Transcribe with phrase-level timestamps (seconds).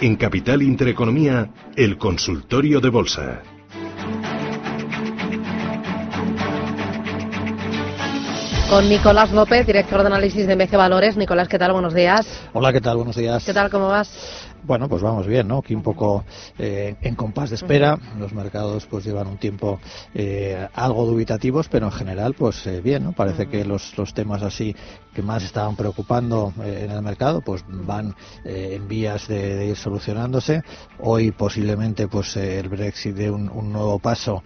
[0.00, 3.42] En Capital Intereconomía, el consultorio de bolsa.
[8.68, 11.16] Con Nicolás López, director de análisis de MG Valores.
[11.16, 11.72] Nicolás, ¿qué tal?
[11.72, 12.26] Buenos días.
[12.52, 12.96] Hola, ¿qué tal?
[12.96, 13.42] Buenos días.
[13.42, 13.70] ¿Qué tal?
[13.70, 14.10] ¿Cómo vas?
[14.66, 15.58] Bueno, pues vamos bien, ¿no?
[15.58, 16.24] Aquí un poco
[16.58, 18.00] eh, en compás de espera.
[18.18, 19.78] Los mercados pues llevan un tiempo
[20.12, 23.12] eh, algo dubitativos, pero en general pues eh, bien, ¿no?
[23.12, 24.74] Parece que los, los temas así
[25.14, 30.62] que más estaban preocupando en el mercado pues van en vías de, ir solucionándose.
[30.98, 34.42] Hoy posiblemente pues el Brexit dé un, nuevo paso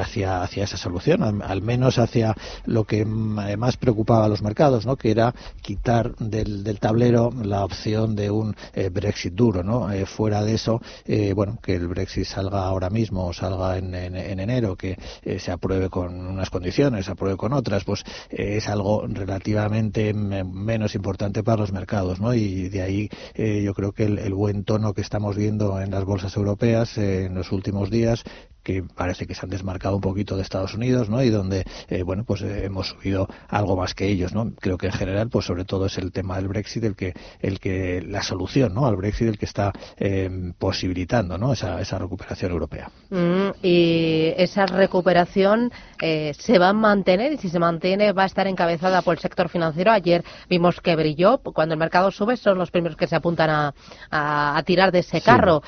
[0.00, 4.94] hacia, hacia esa solución, al, menos hacia lo que más preocupaba a los mercados, ¿no?
[4.94, 8.54] Que era quitar del, del tablero la opción de un
[8.92, 9.90] Brexit duro ¿no?
[9.92, 13.94] Eh, fuera de eso, eh, bueno, que el Brexit salga ahora mismo o salga en,
[13.94, 19.06] enero, que eh, se apruebe con unas condiciones, se apruebe con otras, pues es algo
[19.06, 22.34] relativamente menos importante para los mercados, ¿no?
[22.34, 26.04] Y de ahí yo creo que el, el, buen tono que estamos viendo en las
[26.04, 28.24] bolsas europeas en los últimos días
[28.64, 31.22] que parece que se han desmarcado un poquito de Estados Unidos, ¿no?
[31.22, 34.52] Y donde, eh, bueno, pues eh, hemos subido algo más que ellos, ¿no?
[34.58, 37.60] Creo que en general, pues sobre todo es el tema del Brexit el que, el
[37.60, 38.86] que la solución, ¿no?
[38.86, 41.52] Al Brexit el que está eh, posibilitando, ¿no?
[41.52, 42.90] Esa, esa recuperación europea.
[43.10, 45.70] Mm, y esa recuperación
[46.00, 49.48] se va a mantener y si se mantiene va a estar encabezada por el sector
[49.48, 49.90] financiero.
[49.90, 51.38] Ayer vimos que brilló.
[51.38, 53.74] Cuando el mercado sube son los primeros que se apuntan a,
[54.10, 55.62] a, tirar de ese carro.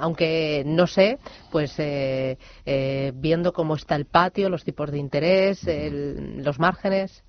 [0.00, 1.18] aunque no sé,
[1.52, 7.22] pues eh, eh, viendo cómo está el patio, los tipos de interés, los márgenes?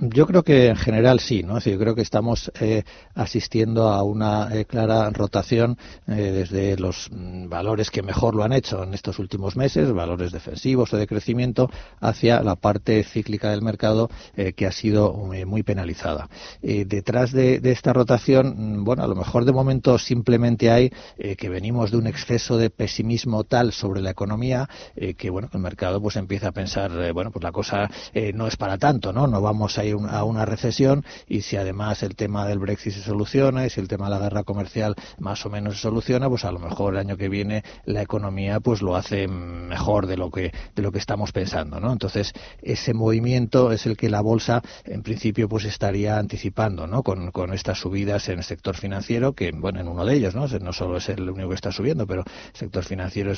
[0.00, 1.58] Yo creo que en general sí, ¿no?
[1.58, 8.02] yo creo que estamos eh, asistiendo a una clara rotación desde los mm, valores que
[8.02, 11.68] mejor lo han hecho en estos últimos meses, valores defensivos o de crecimiento,
[12.00, 14.08] hacia la parte cíclica del mercado
[14.56, 15.12] que ha sido
[15.46, 16.28] muy penalizada.
[16.62, 20.90] detrás de, de, esta rotación, mm, bueno, a lo mejor de momento simplemente hay
[21.36, 25.60] que venimos de un exceso de pesimismo tal sobre la economía eh, que bueno el
[25.60, 29.12] mercado pues empieza a pensar eh, bueno pues la cosa eh, no es para tanto
[29.12, 32.92] no no vamos a ir a una recesión y si además el tema del Brexit
[32.92, 36.28] se soluciona y si el tema de la guerra comercial más o menos se soluciona
[36.28, 40.16] pues a lo mejor el año que viene la economía pues lo hace mejor de
[40.16, 44.20] lo que de lo que estamos pensando no entonces ese movimiento es el que la
[44.20, 49.32] bolsa en principio pues estaría anticipando no con, con estas subidas en el sector financiero
[49.32, 52.06] que bueno en uno de ellos no no solo es el único que está subiendo
[52.06, 53.32] pero el sector financiero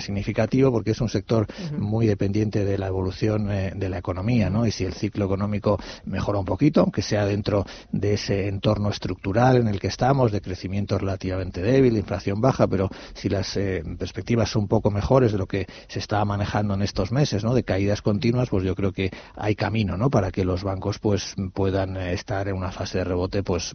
[0.00, 1.46] significativo porque es un sector
[1.78, 4.66] muy dependiente de la evolución eh, de la economía, ¿no?
[4.66, 9.56] Y si el ciclo económico mejora un poquito, aunque sea dentro de ese entorno estructural
[9.56, 13.82] en el que estamos, de crecimiento relativamente débil, de inflación baja, pero si las eh,
[13.98, 17.54] perspectivas son un poco mejores de lo que se estaba manejando en estos meses, ¿no?
[17.54, 20.10] De caídas continuas, pues yo creo que hay camino, ¿no?
[20.10, 23.74] Para que los bancos pues puedan eh, estar en una fase de rebote pues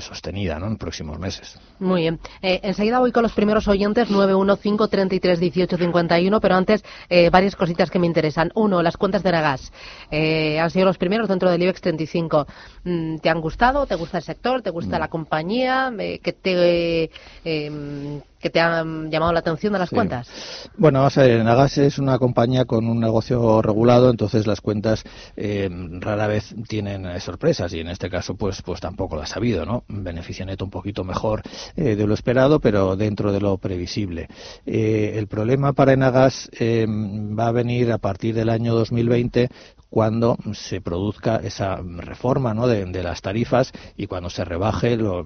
[0.00, 0.66] sostenida, ¿no?
[0.66, 1.58] En próximos meses.
[1.78, 2.20] Muy bien.
[2.42, 8.06] enseguida voy con los primeros oyentes 915 1851, pero antes eh, varias cositas que me
[8.06, 8.50] interesan.
[8.54, 9.72] Uno, las cuentas de Nagas.
[10.10, 12.46] Eh, han sido los primeros dentro del IBEX 35.
[12.84, 13.86] Mm, ¿Te han gustado?
[13.86, 14.62] ¿Te gusta el sector?
[14.62, 15.92] ¿Te gusta la compañía?
[15.98, 17.10] Eh, ¿Qué te
[17.44, 20.28] em, que te han llamado la atención de las cuentas?
[20.76, 25.04] Bueno, vamos a ver, Nagas es una compañía con un negocio regulado, entonces las cuentas
[25.36, 25.68] eh,
[26.00, 29.66] rara vez tienen eh, sorpresas y en este caso pues pues tampoco las ha habido,
[29.66, 29.84] ¿no?
[29.88, 31.42] Beneficio neto un poquito mejor
[31.76, 34.28] eh, de lo esperado, pero dentro de lo previsible.
[34.66, 39.48] el problema para Enagas va a venir a partir del año 2020
[39.90, 42.66] cuando se produzca esa reforma ¿no?
[42.66, 45.24] de, las tarifas y cuando se rebaje lo,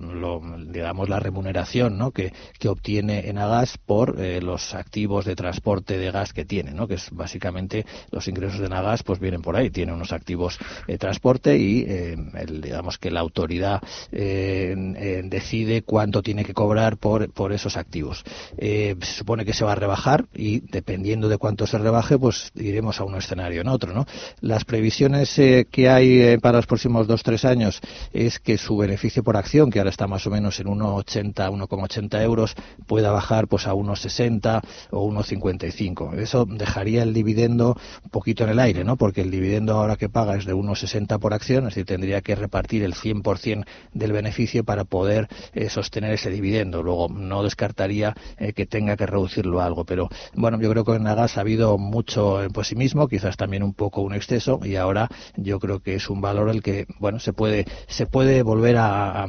[0.67, 2.11] digamos la remuneración ¿no?
[2.11, 6.87] que, que obtiene Enagas por eh, los activos de transporte de gas que tiene, ¿no?
[6.87, 10.99] que es básicamente los ingresos de Enagas pues vienen por ahí, tiene unos activos de
[10.99, 12.17] transporte y eh,
[12.49, 13.81] digamos que la autoridad
[14.13, 18.25] eh, decide cuánto tiene que cobrar por, por esos activos.
[18.59, 23.01] se supone que se va a rebajar y dependiendo de cuánto se rebaje pues iremos
[23.01, 23.93] a un escenario en otro.
[23.93, 24.07] ¿no?
[24.53, 27.81] Las previsiones eh, que hay eh, para los próximos dos tres años
[28.13, 32.23] es que su beneficio por acción, que ahora está más o menos en 1,80, 1,80
[32.23, 32.55] euros,
[32.87, 34.61] pueda bajar pues a 1,60
[34.91, 36.19] o 1,55.
[36.19, 38.99] Eso dejaría el dividendo un poquito en el aire, ¿no?
[38.99, 42.35] Porque el dividendo ahora que paga es de 1,60 por acción, es decir, tendría que
[42.35, 43.65] repartir el 100%
[43.95, 46.83] del beneficio para poder eh, sostener ese dividendo.
[46.83, 48.15] Luego, no descartaría
[48.55, 52.41] que tenga que reducirlo algo, pero bueno, yo creo que en Nagas ha habido mucho
[52.53, 56.21] pesimismo, quizás también un poco un exceso eso y ahora yo creo que es un
[56.21, 59.27] valor el que bueno se puede se puede volver a,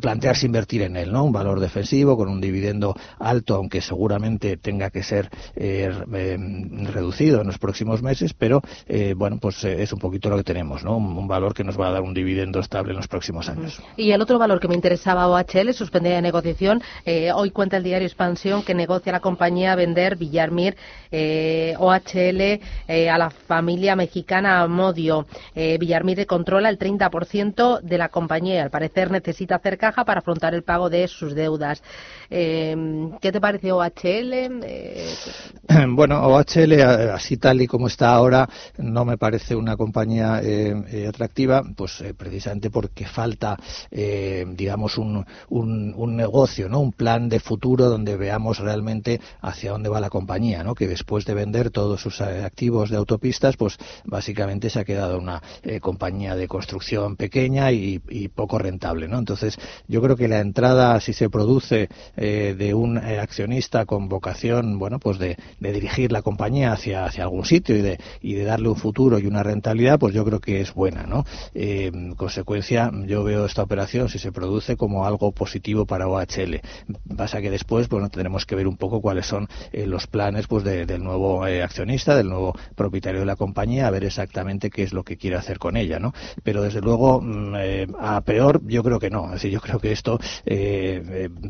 [0.00, 1.24] plantearse invertir en él, ¿no?
[1.24, 7.40] Un valor defensivo con un dividendo alto, aunque seguramente tenga que ser eh, em, reducido
[7.40, 10.84] en los próximos meses, pero eh, bueno, pues eh, es un poquito lo que tenemos,
[10.84, 10.96] ¿no?
[10.96, 13.80] Un, valor que nos va a dar un dividendo estable en los próximos años.
[13.96, 16.82] Y el otro valor que me interesaba OHL, suspendida de negociación,
[17.34, 20.76] hoy cuenta el diario Expansión que negocia la compañía vender Villarmir
[21.12, 25.26] OHL a la familia mexicana Modio.
[25.54, 28.62] Villarmir controla el 30% de la compañía.
[28.62, 31.82] Al parecer necesita hacer caja para afrontar el pago de sus deudas.
[32.28, 34.30] ¿Qué te parece OHL?
[35.88, 36.80] Bueno, OHL,
[37.12, 38.48] así tal y como está ahora,
[38.78, 43.56] no me parece una compañía eh, eh, atractiva, pues eh, precisamente porque falta,
[43.90, 46.80] digamos, un, un, negocio, ¿no?
[46.80, 50.74] Un plan de futuro donde veamos realmente hacia dónde va la compañía, ¿no?
[50.74, 54.39] Que después de vender todos sus activos de autopistas, pues básicamente
[54.70, 55.42] se ha quedado una
[55.80, 57.98] compañía de construcción pequeña y,
[58.34, 59.18] poco rentable, ¿no?
[59.18, 59.56] Entonces,
[59.88, 65.18] yo creo que la entrada, si se produce de un accionista con vocación, bueno, pues
[65.18, 69.18] de, dirigir la compañía hacia, hacia algún sitio y de, y de darle un futuro
[69.18, 71.24] y una rentabilidad, pues yo creo que es buena, ¿no?
[71.54, 76.60] Eh, en consecuencia, yo veo esta operación, si se produce, como algo positivo para OHL.
[77.16, 80.64] Pasa que después, bueno, tendremos que ver un poco cuáles son eh, los planes pues
[80.64, 84.92] del nuevo eh, accionista, del nuevo propietario de la compañía, a ver exactamente qué es
[84.92, 86.12] lo que quiere hacer con ella, ¿no?
[86.44, 87.54] Pero desde luego, mm,
[87.98, 89.26] a peor, yo creo que no.
[89.26, 90.18] Es decir, yo creo que esto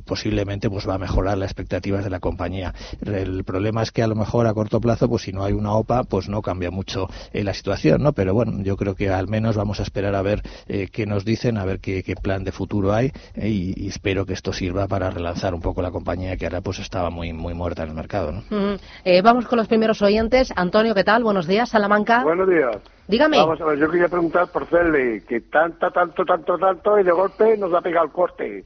[0.06, 2.74] posiblemente pues va a mejorar las expectativas de la compañía.
[3.04, 5.72] El problema es que a lo mejor a corto plazo, pues si no hay una
[5.74, 8.12] OPA, pues no cambia mucho eh, la situación, ¿no?
[8.12, 11.24] Pero bueno, yo creo que al menos vamos a esperar a ver eh, qué nos
[11.24, 15.10] dicen, a ver qué, plan de futuro hay eh, y, espero que esto sirva para
[15.10, 18.32] relanzar un poco la compañía que ahora pues estaba muy muy muerta en el mercado,
[18.32, 18.78] ¿no?
[19.22, 20.52] vamos con los primeros oyentes.
[20.56, 21.22] Antonio, ¿qué tal?
[21.22, 22.22] Buenos días, Salamanca.
[22.24, 22.69] Buenos días.
[23.08, 23.38] Dígame.
[23.38, 27.12] Vamos a ver, yo quería preguntar por Cele, que tanto, tanto, tanto, tanto, y de
[27.12, 28.64] golpe nos ha pegado el corte.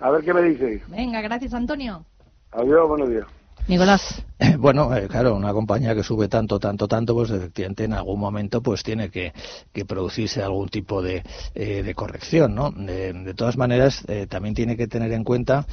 [0.00, 0.82] A ver qué me dice.
[0.88, 2.04] Venga, gracias, Antonio.
[2.52, 3.26] Adiós, buenos días.
[3.66, 4.24] Nicolás.
[4.58, 8.62] Bueno, eh, claro, una compañía que sube tanto, tanto, tanto, pues efectivamente en algún momento
[8.62, 9.32] pues tiene que,
[9.86, 11.22] producirse algún tipo de,
[11.54, 12.70] eh, de corrección, ¿no?
[12.70, 15.66] De, todas maneras, eh, también tiene que tener en cuenta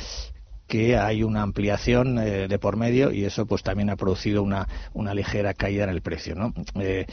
[0.71, 4.69] que hay una ampliación eh, de por medio y eso pues también ha producido una,
[4.93, 6.33] una ligera caída en el precio.
[6.33, 6.53] ¿no?
[6.79, 7.05] Eh,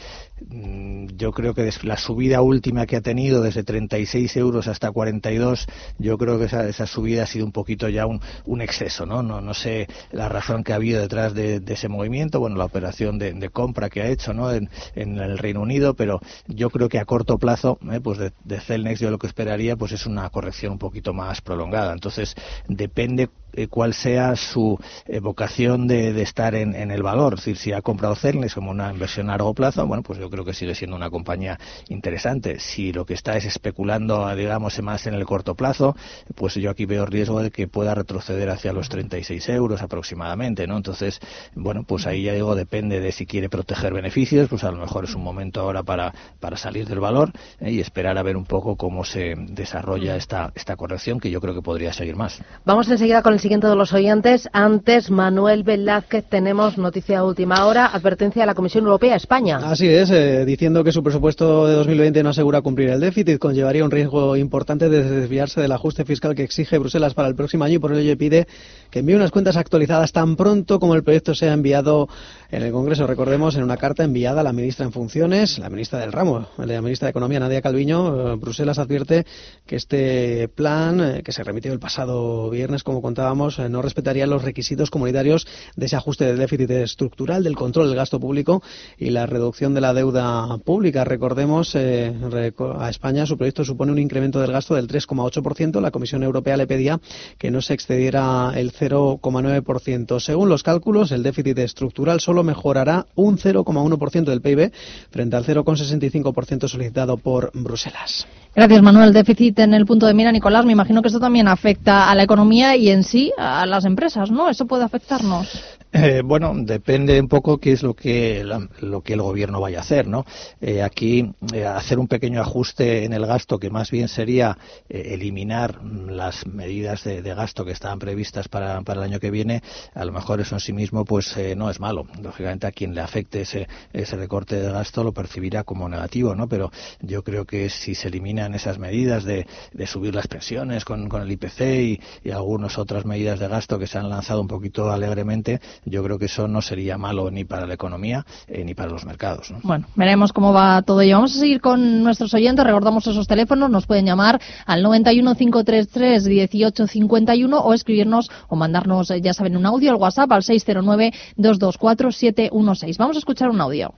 [1.17, 5.67] yo creo que la subida última que ha tenido desde 36 euros hasta 42,
[5.97, 9.05] yo creo que esa, esa subida ha sido un poquito ya un, un exceso.
[9.05, 9.23] ¿no?
[9.23, 13.19] No, no sé la razón que ha habido detrás de, ese movimiento, bueno, la operación
[13.19, 14.53] de, compra que ha hecho ¿no?
[14.53, 18.31] en, en, el Reino Unido, pero yo creo que a corto plazo, eh, pues de,
[18.45, 21.91] de Celnex yo lo que esperaría pues es una corrección un poquito más prolongada.
[21.91, 22.35] Entonces,
[22.69, 27.35] depende eh, cuál sea su eh, vocación de, estar en, el valor.
[27.35, 30.29] Es decir, si ha comprado Cernes como una inversión a largo plazo, bueno, pues yo
[30.29, 32.59] creo que sigue siendo una compañía interesante.
[32.59, 35.95] Si lo que está es especulando, digamos, más en el corto plazo,
[36.35, 40.77] pues yo aquí veo riesgo de que pueda retroceder hacia los 36 euros aproximadamente, ¿no?
[40.77, 41.19] Entonces,
[41.55, 45.05] bueno, pues ahí ya digo, depende de si quiere proteger beneficios, pues a lo mejor
[45.05, 47.71] es un momento ahora para, para salir del valor ¿eh?
[47.71, 51.53] y esperar a ver un poco cómo se desarrolla esta, esta corrección, que yo creo
[51.53, 52.41] que podría seguir más.
[52.65, 54.49] Vamos enseguida con el siguiente de los oyentes.
[54.53, 59.57] Antes, Manuel Velázquez, tenemos noticia última hora, advertencia de la Comisión Europea España.
[59.57, 63.83] Así es, eh, diciendo que su presupuesto de 2020 no asegura cumplir el déficit, conllevaría
[63.83, 67.75] un riesgo importante de desviarse del ajuste fiscal que exige Bruselas para el próximo año
[67.75, 68.47] y por ello pide
[68.89, 72.09] que envíe unas cuentas actualizadas tan pronto como el proyecto sea enviado
[72.51, 73.05] en el Congreso.
[73.05, 76.81] Recordemos, en una carta enviada a la ministra en funciones, la ministra del ramo, la
[76.81, 79.25] ministra de Economía, Nadia Calviño, eh, Bruselas advierte
[79.65, 84.25] que este plan, eh, que se remitió el pasado viernes, como contábamos, eh, no respetaría
[84.25, 88.63] los requisitos comunitarios de ese ajuste del déficit estructural, del control del gasto público
[88.97, 91.03] y la reducción de la deuda pública.
[91.03, 95.81] Recordemos, a España su proyecto supone un incremento del gasto del 3,8%.
[95.81, 96.99] La Comisión Europea le pedía
[97.37, 100.19] que no se excediera el 0,9%.
[100.19, 104.71] Según los cálculos, el déficit estructural solo mejorará un 0,1% del PIB
[105.09, 108.27] frente al 0,65% solicitado por Bruselas.
[108.55, 109.13] Gracias, Manuel.
[109.13, 110.65] Déficit en el punto de mira, Nicolás.
[110.65, 114.31] Me imagino que esto también afecta a la economía y en sí a las empresas,
[114.31, 114.49] ¿no?
[114.49, 115.78] ¿Eso puede afectarnos?
[115.91, 118.43] Eh, bueno, depende un poco qué es lo que,
[118.81, 120.23] lo que el gobierno vaya a hacer, ¿no?
[120.61, 125.83] Eh, aquí, eh, hacer un pequeño ajuste en el gasto, que más bien sería eliminar
[125.83, 129.63] las medidas de, gasto que estaban previstas para, para, el año que viene,
[129.95, 132.05] a lo mejor eso en sí mismo, pues no es malo.
[132.21, 136.47] Lógicamente, a quien le afecte ese, ese recorte de gasto lo percibirá como negativo, ¿no?
[136.47, 141.09] Pero yo creo que si se eliminan esas medidas de, de subir las pensiones con,
[141.09, 144.47] con el IPC y, y algunas otras medidas de gasto que se han lanzado un
[144.47, 148.73] poquito alegremente, yo creo que eso no sería malo ni para la economía eh, ni
[148.73, 149.53] para los mercados.
[149.63, 151.15] Bueno, veremos cómo va todo ello.
[151.15, 156.27] Vamos a seguir con nuestros oyentes, recordamos esos teléfonos, nos pueden llamar al 91 533
[156.27, 162.97] 1851 o escribirnos o mandarnos, ya saben, un audio al WhatsApp al 609 224 716.
[162.97, 163.93] Vamos a escuchar un audio.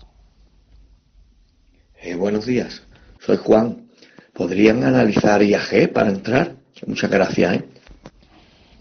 [2.02, 2.82] Eh, buenos días,
[3.20, 3.90] soy Juan.
[4.34, 6.56] ¿Podrían analizar IAG para entrar?
[6.88, 7.56] Muchas gracias.
[7.56, 7.66] ¿eh?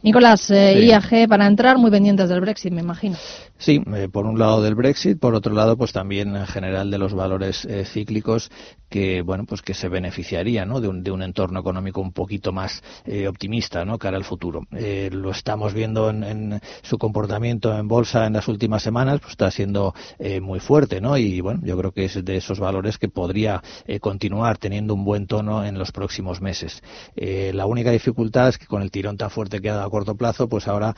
[0.03, 3.17] Nicolás, eh, IAG para entrar muy pendientes del Brexit, me imagino.
[3.61, 6.97] Sí, eh, por un lado del Brexit, por otro lado, pues también en general de
[6.97, 8.51] los valores eh, cíclicos
[8.89, 10.81] que, bueno, pues que se beneficiaría, ¿no?
[10.81, 13.99] De un, de un entorno económico un poquito más eh, optimista, ¿no?
[13.99, 14.63] Cara al futuro.
[14.71, 19.51] lo estamos viendo en, en, su comportamiento en bolsa en las últimas semanas, pues está
[19.51, 19.95] siendo
[20.41, 21.19] muy fuerte, ¿no?
[21.19, 23.63] Y bueno, yo creo que es de esos valores que podría
[24.01, 26.83] continuar teniendo un buen tono en los próximos meses.
[27.15, 30.17] la única dificultad es que con el tirón tan fuerte que ha dado a corto
[30.17, 30.97] plazo, pues ahora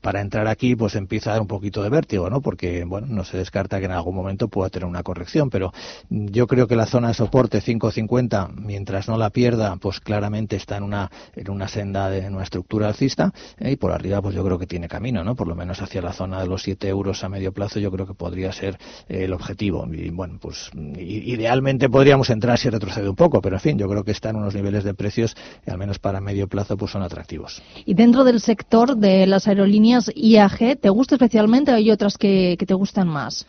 [0.00, 2.40] para entrar aquí, pues empieza a dar un poquito de vértigo, ¿no?
[2.40, 5.72] Porque, bueno, no se descarta que en algún momento pueda tener una corrección, pero
[6.08, 10.76] yo creo que la zona de soporte 5.50, mientras no la pierda, pues claramente está
[10.76, 13.72] en una, en una senda, de, una estructura alcista, ¿eh?
[13.72, 15.34] y por arriba, pues yo creo que tiene camino, ¿no?
[15.34, 18.06] Por lo menos hacia la zona de los 7 euros a medio plazo, yo creo
[18.06, 19.86] que podría ser eh, el objetivo.
[19.92, 24.04] Y bueno, pues idealmente podríamos entrar si retrocede un poco, pero en fin, yo creo
[24.04, 25.36] que está en unos niveles de precios,
[25.66, 27.62] al menos para medio plazo, pues son atractivos.
[27.84, 32.74] Y dentro del sector de las aerolíneas IAG, ¿te gusta especialmente hay otras que, te
[32.74, 33.46] gustan más?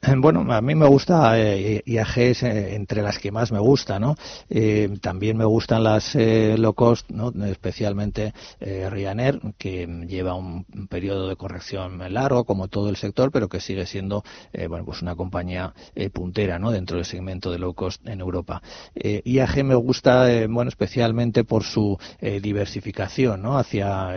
[0.18, 3.98] Bueno, a mí me gusta eh, IAG es eh, entre las que más me gusta,
[3.98, 4.14] ¿no?
[4.48, 7.32] Eh, también me gustan las eh, low cost, ¿no?
[7.46, 13.48] Especialmente eh, Ryanair, que lleva un, periodo de corrección largo, como todo el sector, pero
[13.48, 15.74] que sigue siendo, eh, bueno, pues una compañía
[16.12, 16.70] puntera, ¿no?
[16.70, 18.62] Dentro del segmento de low cost en Europa.
[18.94, 23.58] IAG me gusta, bueno, especialmente por su diversificación, ¿no?
[23.58, 24.10] Hacia,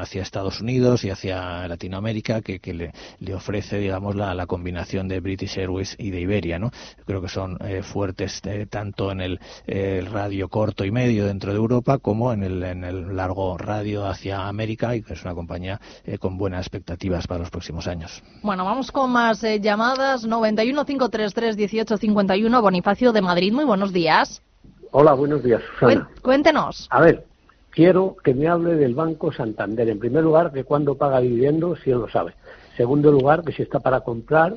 [0.00, 5.96] hacia Estados Unidos y hacia Latinoamérica, que, le, ofrece, digamos, la combinación de British Airways
[5.98, 6.70] y de Iberia, ¿no?
[7.04, 11.50] Creo que son eh, fuertes eh, tanto en el, eh, radio corto y medio dentro
[11.50, 15.34] de Europa como en el, en el largo radio hacia América y que es una
[15.34, 18.22] compañía eh, con buenas expectativas para los próximos años.
[18.42, 20.24] Bueno, vamos con más eh, llamadas.
[20.24, 23.52] 91 533 1851 Bonifacio de Madrid.
[23.52, 24.42] Muy buenos días.
[24.90, 26.08] Hola, buenos días, Susana.
[26.22, 26.86] Cuéntenos.
[26.90, 27.24] A ver,
[27.70, 29.88] quiero que me hable del Banco Santander.
[29.88, 32.34] En primer lugar, de cuándo paga dividendos, si él lo sabe.
[32.76, 34.56] Segundo lugar, que si está para comprar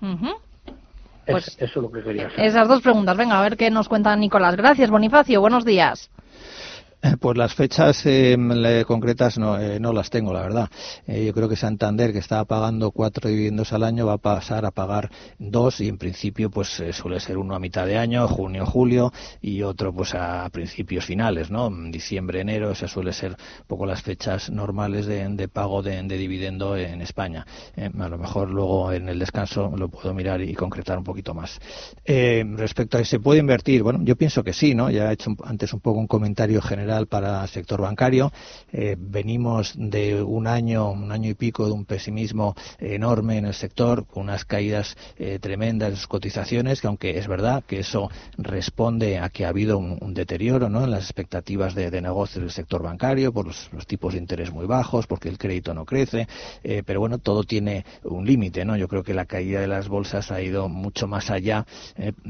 [0.00, 0.36] Uh -huh.
[1.26, 2.46] pues es, eso es lo que quería saber.
[2.46, 3.16] Esas dos preguntas.
[3.16, 4.56] Venga, a ver qué nos cuenta Nicolás.
[4.56, 5.40] Gracias, Bonifacio.
[5.40, 6.10] Buenos días.
[7.20, 8.36] Pues las fechas eh,
[8.86, 10.70] concretas no, eh, no, las tengo, la verdad.
[11.06, 14.64] Eh, yo creo que Santander, que estaba pagando cuatro dividendos al año, va a pasar
[14.64, 18.26] a pagar dos y en principio pues eh, suele ser uno a mitad de año,
[18.28, 21.70] junio, julio y otro pues a principios finales, ¿no?
[21.90, 26.76] Diciembre, enero, esas suele ser un poco las fechas normales de, pago de, de, dividendo
[26.76, 27.46] en España.
[27.76, 31.34] Eh, a lo mejor luego en el descanso lo puedo mirar y concretar un poquito
[31.34, 31.58] más.
[32.06, 34.90] respecto a si se puede invertir, bueno, yo pienso que sí, ¿no?
[34.90, 38.32] Ya he hecho antes un poco un comentario general para el sector bancario.
[38.72, 43.54] Eh, venimos de un año, un año y pico de un pesimismo enorme en el
[43.54, 48.10] sector, con unas caídas eh, tremendas de sus cotizaciones, que aunque es verdad que eso
[48.38, 50.84] responde a que ha habido un, deterioro ¿no?
[50.84, 55.06] en las expectativas de, negocio del sector bancario, por los, tipos de interés muy bajos,
[55.06, 56.26] porque el crédito no crece,
[56.64, 58.76] eh, pero bueno, todo tiene un límite, ¿no?
[58.76, 61.66] Yo creo que la caída de las bolsas ha ido mucho más allá,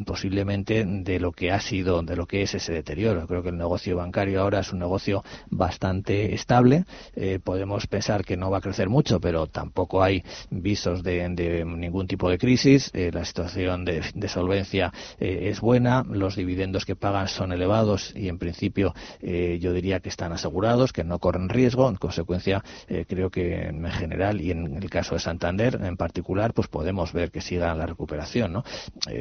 [0.04, 3.26] posiblemente, de lo que ha sido, de lo que es ese deterioro.
[3.26, 6.84] Creo que el negocio bancario ahora es un negocio bastante estable.
[7.14, 12.06] Eh, podemos pensar que no va a crecer mucho, pero tampoco hay visos de, ningún
[12.06, 12.90] tipo de crisis.
[12.92, 18.28] Eh, la situación de, solvencia eh, es buena, los dividendos que pagan son elevados y
[18.28, 21.88] en principio yo diría que están asegurados, que no corren riesgo.
[21.88, 22.62] En consecuencia,
[23.08, 27.30] creo que en general y en el caso de Santander en particular, pues podemos ver
[27.30, 28.52] que siga la recuperación.
[28.52, 28.64] ¿no?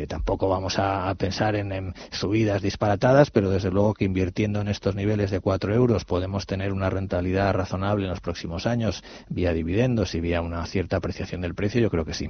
[0.07, 4.95] Tampoco vamos a, pensar en, en subidas disparatadas, pero desde luego que invirtiendo en estos
[4.95, 10.15] niveles de 4 euros podemos tener una rentabilidad razonable en los próximos años vía dividendos
[10.15, 12.29] y vía una cierta apreciación del precio, yo creo que sí.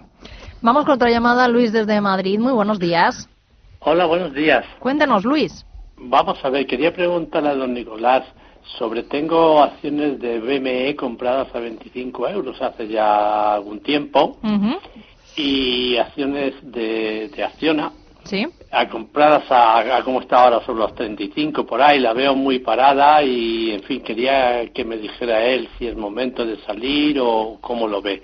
[0.61, 2.39] Vamos con otra llamada, Luis desde Madrid.
[2.39, 3.29] Muy buenos días.
[3.81, 4.65] Hola, buenos días.
[4.79, 5.65] Cuéntenos, Luis.
[5.97, 8.23] Vamos a ver, quería preguntarle a don Nicolás
[8.77, 14.79] sobre, tengo acciones de BME compradas a 25 euros hace ya algún tiempo uh -huh.
[15.35, 17.91] y acciones de, de Acciona
[18.29, 18.45] Sí.
[18.71, 22.59] a compradas a, a como está ahora sobre los 35 por ahí, la veo muy
[22.59, 27.57] parada y en fin, quería que me dijera él si es momento de salir o
[27.59, 28.21] cómo lo ve.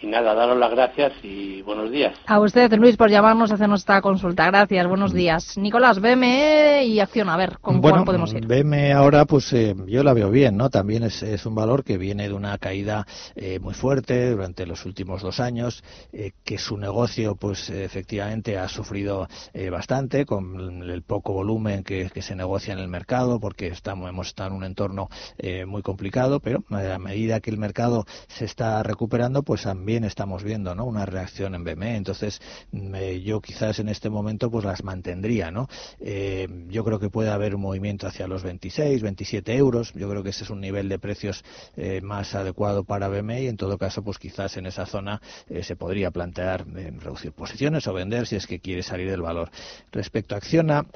[0.00, 2.16] Y nada, daros las gracias y buenos días.
[2.26, 4.46] A usted, Luis, por llamarnos a hacernos esta consulta.
[4.46, 5.58] Gracias, buenos días.
[5.58, 8.46] Nicolás, BME y Acción, a ver, ¿con bueno, cuál podemos ir?
[8.46, 10.70] BME ahora, pues eh, yo la veo bien, ¿no?
[10.70, 14.86] También es, es un valor que viene de una caída eh, muy fuerte durante los
[14.86, 21.02] últimos dos años, eh, que su negocio, pues efectivamente ha sufrido eh, bastante con el
[21.02, 24.64] poco volumen que, que, se negocia en el mercado, porque estamos, hemos estado en un
[24.64, 30.04] entorno eh, muy complicado, pero a medida que el mercado se está recuperando, pues también
[30.04, 30.84] estamos viendo ¿no?
[30.84, 31.96] una reacción en BME.
[31.96, 32.40] Entonces,
[32.72, 35.50] eh, yo quizás en este momento pues las mantendría.
[35.50, 35.68] ¿no?
[36.00, 39.92] Eh, yo creo que puede haber un movimiento hacia los 26, 27 euros.
[39.94, 41.44] Yo creo que ese es un nivel de precios
[41.76, 45.62] eh, más adecuado para BME y en todo caso, pues quizás en esa zona eh,
[45.62, 49.50] se podría plantear eh, reducir posiciones o vender si es que quiere salir del valor.
[49.90, 50.86] Respecto a Acciona,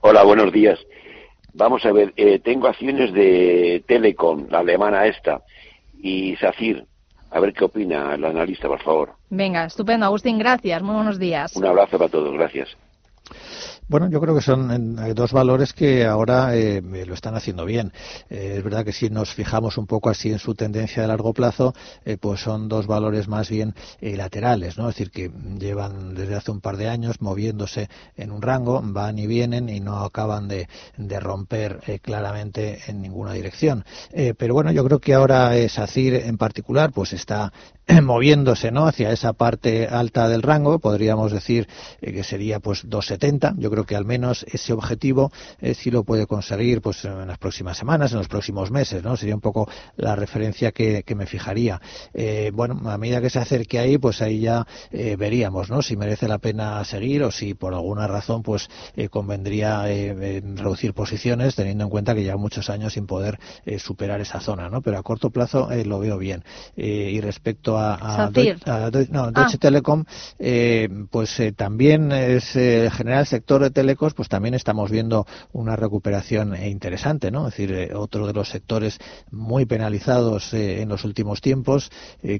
[0.00, 0.78] Hola, buenos días.
[1.52, 5.42] Vamos a ver, eh, tengo acciones de Telecom, la alemana esta,
[6.00, 6.86] y SACIR.
[7.32, 9.14] A ver qué opina el analista, por favor.
[9.30, 10.80] Venga, estupendo, Agustín, gracias.
[10.80, 11.54] Muy buenos días.
[11.56, 12.76] Un abrazo para todos, gracias.
[13.90, 17.92] Bueno, yo creo que son dos valores que ahora eh, lo están haciendo bien.
[18.28, 21.32] Eh, es verdad que si nos fijamos un poco así en su tendencia de largo
[21.32, 21.74] plazo,
[22.04, 24.88] eh, pues son dos valores más bien laterales, ¿no?
[24.88, 29.18] Es decir, que llevan desde hace un par de años moviéndose en un rango, van
[29.18, 33.84] y vienen y no acaban de, de romper claramente en ninguna dirección.
[34.38, 37.52] pero bueno, yo creo que ahora SACIR en particular, pues está
[38.02, 38.86] moviéndose, ¿no?
[38.86, 41.68] Hacia esa parte alta del rango, podríamos decir
[42.00, 43.54] que sería pues 270.
[43.58, 47.38] Yo creo que al menos ese objetivo eh, sí lo puede conseguir pues en las
[47.38, 49.16] próximas semanas, en los próximos meses, ¿no?
[49.16, 51.80] Sería un poco la referencia que, que me fijaría.
[52.14, 55.82] Eh, bueno, a medida que se acerque ahí, pues ahí ya eh, veríamos, ¿no?
[55.82, 58.68] Si merece la pena seguir o si por alguna razón pues
[59.10, 63.38] convendría reducir posiciones, teniendo en cuenta que ya muchos años sin poder
[63.78, 64.82] superar esa zona, ¿no?
[64.82, 66.44] Pero a corto plazo lo veo bien.
[66.76, 69.58] y respecto a, a, a, no, Deutsche ah.
[69.60, 70.04] Telekom,
[71.10, 77.48] pues también es general sector telecos, pues también estamos viendo una recuperación interesante, ¿no?
[77.48, 78.98] Es decir, otro de los sectores
[79.30, 81.90] muy penalizados en los últimos tiempos,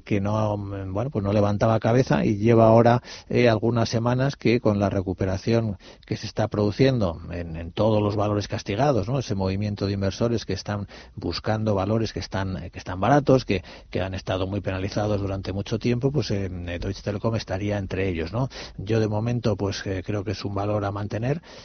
[0.05, 3.01] que no, bueno, pues no levantaba cabeza y lleva ahora
[3.49, 9.07] algunas semanas que con la recuperación que se está produciendo en, todos los valores castigados,
[9.07, 9.19] ¿no?
[9.19, 14.01] Ese movimiento de inversores que están buscando valores que están que están baratos, que, que
[14.01, 18.49] han estado muy penalizados durante mucho tiempo, pues eh, Deutsche Telekom estaría entre ellos, ¿no?
[18.77, 21.20] Yo de momento pues eh, creo que es un valor a mantener,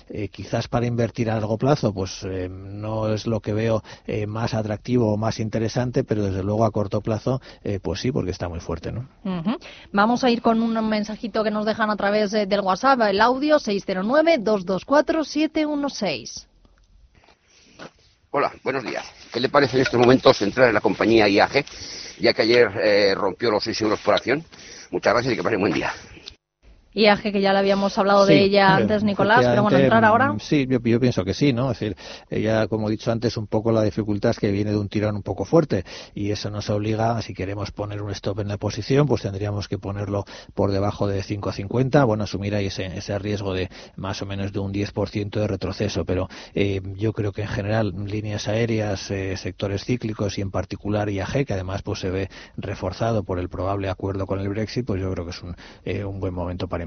[0.09, 3.83] eh, quizás para invertir a largo plazo pues no es lo que veo
[4.27, 7.40] más atractivo o más interesante, pero desde luego a corto plazo
[7.83, 9.09] pues sí, porque está muy fuerte, ¿no?
[9.92, 13.59] Vamos a ir con un mensajito que nos dejan a través del WhatsApp, el audio
[13.59, 16.49] 609 224 716.
[18.31, 19.05] Hola, buenos días.
[19.33, 21.64] ¿Qué le parece en estos momentos entrar en la compañía IAG,
[22.19, 24.45] ya que ayer eh, rompió los 6 euros por acción?
[24.90, 25.92] Muchas gracias y que pasen buen día.
[26.96, 30.32] IAG, que ya le habíamos hablado de ella antes, Nicolás, pero bueno, entrar ahora.
[30.32, 31.70] Mm, sí, yo, pienso que sí, ¿no?
[31.70, 31.94] Es decir,
[32.30, 35.14] ella, como he dicho antes, un poco la dificultad es que viene de un tirón
[35.14, 39.06] un poco fuerte y eso nos obliga, si queremos poner un stop en la posición,
[39.06, 43.68] pues tendríamos que ponerlo por debajo de 5,50, bueno, asumir ahí ese, ese riesgo de
[43.96, 47.92] más o menos de un 10% de retroceso, pero eh, yo creo que en general
[48.06, 53.22] líneas aéreas, eh, sectores cíclicos y en particular IAG, que además pues se ve reforzado
[53.22, 55.54] por el probable acuerdo con el Brexit, pues yo creo que es un,
[55.85, 56.86] eh, un buen momento para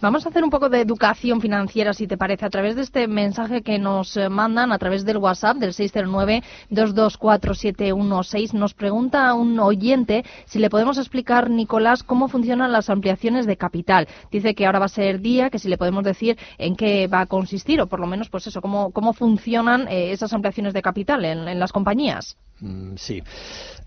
[0.00, 3.08] Vamos a hacer un poco de educación financiera, si te parece, a través de este
[3.08, 8.52] mensaje que nos mandan a través del WhatsApp del 609-224-716.
[8.52, 14.08] Nos pregunta un oyente si le podemos explicar, Nicolás, cómo funcionan las ampliaciones de capital.
[14.30, 17.20] Dice que ahora va a ser día, que si le podemos decir en qué va
[17.20, 20.82] a consistir, o por lo menos, pues eso, cómo, cómo funcionan eh, esas ampliaciones de
[20.82, 22.36] capital en las compañías.
[22.60, 23.22] Mm, sí.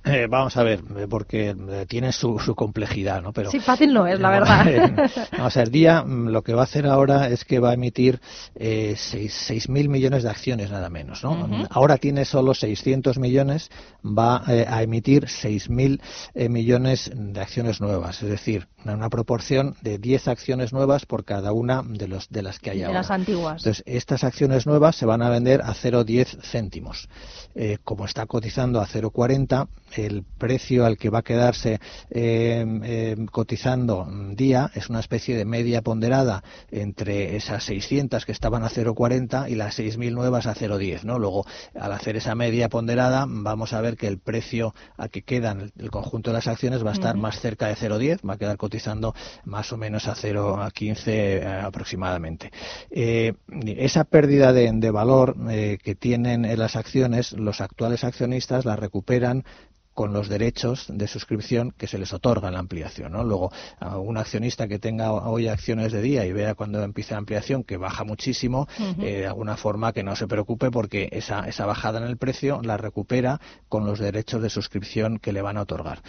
[0.04, 3.34] Eh, vamos a ver, eh, porque eh, tiene su, su, complejidad, ¿no?
[3.34, 5.10] Pero, sí, fácil no es, la verdad.
[5.34, 7.74] vamos a ver, Día mm, lo que va a hacer ahora es que va a
[7.74, 8.22] emitir
[8.56, 11.68] eh, 6.000 millones de acciones, nada menos, ¿no?
[11.70, 13.70] Ahora tiene solo 600 millones,
[14.04, 20.72] va a emitir 6.000 millones de acciones nuevas, es decir, una proporción de 10 acciones
[20.72, 23.00] nuevas por cada una de, los, de las que hay de ahora.
[23.00, 23.62] las antiguas.
[23.62, 27.10] Entonces, estas acciones nuevas se van a vender a 0,10 céntimos.
[27.84, 34.08] como está cotizando a 0,40, el precio al que va a quedarse eh, eh, cotizando
[34.34, 39.56] día es una especie de media ponderada entre esas 600 que estaban a 0,40 y
[39.56, 41.04] las 6.000 nuevas a 0,10.
[41.04, 41.20] ¿no?
[41.20, 41.46] Luego,
[41.80, 45.92] al hacer esa media ponderada, vamos a ver que el precio a que quedan el,
[45.92, 49.14] conjunto de las acciones va a estar más cerca de 0,10, va a quedar cotizando
[49.46, 52.52] más o menos a 0,15 eh, aproximadamente.
[52.90, 59.44] esa pérdida de, de valor que tienen las acciones, los actuales accionistas la recuperan
[59.98, 63.14] con los derechos de suscripción que se les otorga en la ampliación.
[63.14, 63.24] ¿no?
[63.24, 67.18] Luego, a un accionista que tenga hoy acciones de día y vea cuando empieza la
[67.18, 68.68] ampliación que baja muchísimo,
[69.00, 72.62] eh, de alguna forma que no se preocupe porque esa, esa bajada en el precio
[72.62, 76.04] la recupera con los derechos de suscripción que le van a otorgar.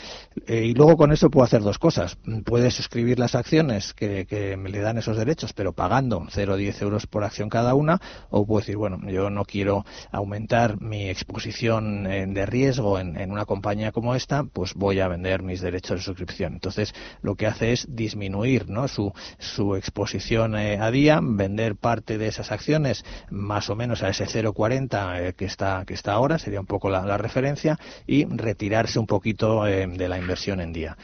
[0.46, 2.18] Eh, y luego con eso puede hacer dos cosas.
[2.44, 7.24] Puede suscribir las acciones que, que le dan esos derechos, pero pagando 0,10 euros por
[7.24, 7.98] acción cada una,
[8.28, 13.32] o puede decir, bueno, yo no quiero aumentar mi exposición eh, de riesgo en, en
[13.32, 16.54] una compañía como esta, pues voy a vender mis derechos de suscripción.
[16.54, 18.88] Entonces, lo que hace es disminuir ¿no?
[18.88, 24.08] su, su exposición eh, a día, vender parte de esas acciones más o menos a
[24.08, 28.98] ese 0,40 eh, que, está, que está ahora, sería un poco la, referencia, y retirarse
[28.98, 30.96] un poquito eh, de la inversión en día.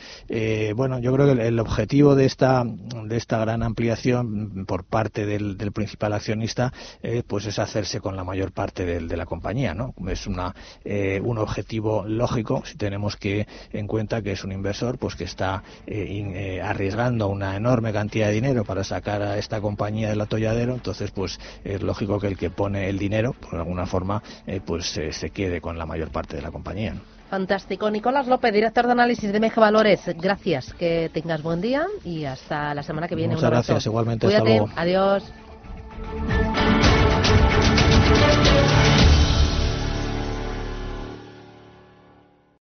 [0.76, 5.56] bueno, yo creo que el, objetivo de esta, de esta gran ampliación por parte del,
[5.56, 6.72] del principal accionista
[7.26, 9.74] pues es hacerse con la mayor parte de la compañía.
[9.74, 9.94] ¿no?
[10.08, 15.14] Es una, un objetivo lógico si tenemos que en cuenta que es un inversor pues
[15.16, 20.08] que está eh, eh, arriesgando una enorme cantidad de dinero para sacar a esta compañía
[20.08, 24.22] del atolladero, entonces pues es lógico que el que pone el dinero, por alguna forma,
[24.46, 26.94] eh, pues se quede con la mayor parte de la compañía.
[27.34, 27.90] Fantástico.
[27.90, 30.00] Nicolás López, director de análisis de MG Valores.
[30.20, 30.72] Gracias.
[30.74, 33.34] Que tengas buen día y hasta la semana que viene.
[33.34, 33.86] Muchas gracias.
[33.86, 34.26] Igualmente.
[34.26, 34.62] Cuídate.
[34.76, 35.24] Adiós.